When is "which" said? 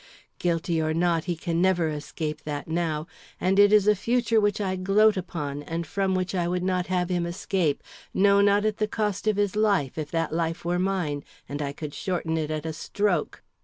4.41-4.59, 6.15-6.33